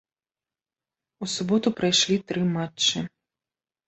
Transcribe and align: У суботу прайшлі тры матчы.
У 1.25 1.29
суботу 1.33 1.71
прайшлі 1.79 2.17
тры 2.31 2.41
матчы. 2.55 2.99